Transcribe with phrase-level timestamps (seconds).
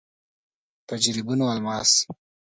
[0.87, 1.91] په جريبونو الماس.